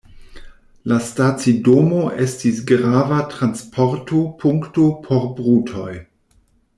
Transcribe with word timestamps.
La 0.91 0.95
stacidomo 1.09 1.99
estis 2.25 2.61
grava 2.73 3.19
transporto-punkto 3.35 4.87
por 5.07 5.29
brutoj. 5.41 5.91